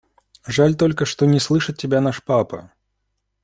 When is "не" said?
1.27-1.39